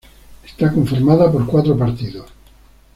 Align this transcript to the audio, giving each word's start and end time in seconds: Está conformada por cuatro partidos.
Está 0.43 0.73
conformada 0.73 1.31
por 1.31 1.45
cuatro 1.45 1.77
partidos. 1.77 2.25